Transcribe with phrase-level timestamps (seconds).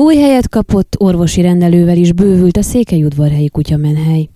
[0.00, 4.28] Új helyet kapott orvosi rendelővel is bővült a Székelyudvarhelyi kutyamenhely.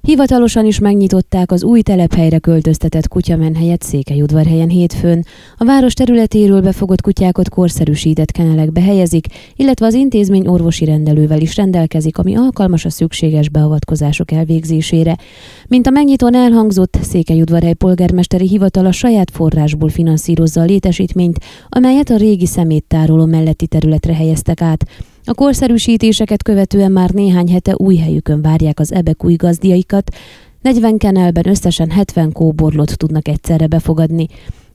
[0.00, 5.24] Hivatalosan is megnyitották az új telephelyre költöztetett kutyamenhelyet Székelyudvarhelyen hétfőn.
[5.56, 9.26] A város területéről befogott kutyákat korszerűsített kenelekbe helyezik,
[9.56, 15.16] illetve az intézmény orvosi rendelővel is rendelkezik, ami alkalmas a szükséges beavatkozások elvégzésére.
[15.68, 21.38] Mint a megnyitón elhangzott, Székelyudvarhely polgármesteri hivatala saját forrásból finanszírozza a létesítményt,
[21.68, 24.84] amelyet a régi szeméttároló melletti területre helyeztek át.
[25.28, 30.14] A korszerűsítéseket követően már néhány hete új helyükön várják az ebek új gazdiaikat,
[30.60, 34.26] 40 kenelben összesen 70 kóborlot tudnak egyszerre befogadni.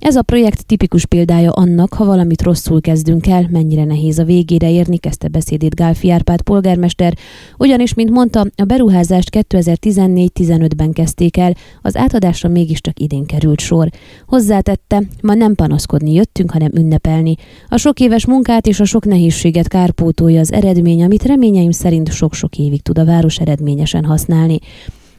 [0.03, 4.71] Ez a projekt tipikus példája annak, ha valamit rosszul kezdünk el, mennyire nehéz a végére
[4.71, 7.13] érni, kezdte beszédét Gálfi Árpád polgármester,
[7.57, 13.89] ugyanis, mint mondta, a beruházást 2014-15-ben kezdték el, az átadásra mégiscsak idén került sor.
[14.27, 17.35] Hozzátette, ma nem panaszkodni jöttünk, hanem ünnepelni.
[17.67, 22.57] A sok éves munkát és a sok nehézséget kárpótolja az eredmény, amit reményeim szerint sok-sok
[22.57, 24.59] évig tud a város eredményesen használni.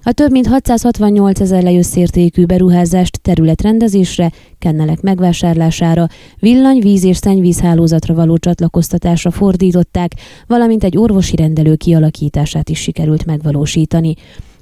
[0.07, 6.07] A több mint 668 ezer lejösszértékű beruházást területrendezésre, kennelek megvásárlására,
[6.39, 10.13] villany, víz és szennyvízhálózatra való csatlakoztatásra fordították,
[10.47, 14.15] valamint egy orvosi rendelő kialakítását is sikerült megvalósítani.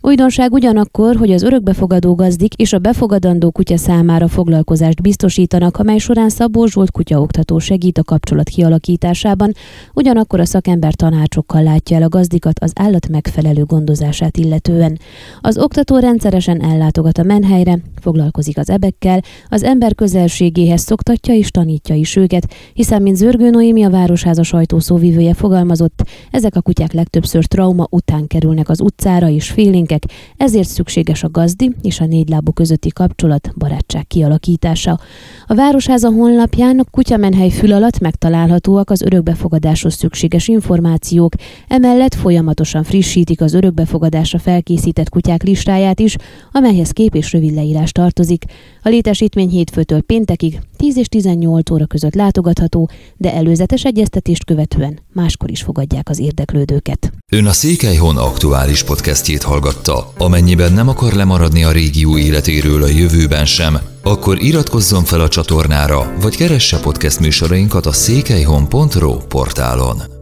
[0.04, 6.28] Újdonság ugyanakkor, hogy az örökbefogadó gazdik és a befogadandó kutya számára foglalkozást biztosítanak, amely során
[6.28, 9.52] Szabó Zsolt kutyaoktató segít a kapcsolat kialakításában,
[9.94, 14.98] ugyanakkor a szakember tanácsokkal látja el a gazdikat az állat megfelelő gondozását illetően.
[15.40, 21.94] Az oktató rendszeresen ellátogat a menhelyre, foglalkozik az ebekkel, az ember közelségéhez szoktatja és tanítja
[21.94, 27.86] is őket, hiszen mint Zörgő Noémi a Városháza sajtószóvivője fogalmazott, ezek a kutyák legtöbbször trauma
[27.90, 32.88] után kerülnek az utcára és félénk gyerekek, ezért szükséges a gazdi és a négylábú közötti
[32.88, 35.00] kapcsolat, barátság kialakítása.
[35.46, 41.32] A Városháza honlapján a kutyamenhely fül alatt megtalálhatóak az örökbefogadáshoz szükséges információk,
[41.68, 46.16] emellett folyamatosan frissítik az örökbefogadásra felkészített kutyák listáját is,
[46.52, 48.44] amelyhez kép és rövid leírás tartozik.
[48.82, 55.50] A létesítmény hétfőtől péntekig 10 és 18 óra között látogatható, de előzetes egyeztetést követően máskor
[55.50, 57.12] is fogadják az érdeklődőket.
[57.32, 60.12] Ön a Székelyhon aktuális podcastjét hallgatta.
[60.18, 66.14] Amennyiben nem akar lemaradni a régió életéről a jövőben sem, akkor iratkozzon fel a csatornára,
[66.20, 70.21] vagy keresse podcast műsorainkat a székelyhon.pro portálon.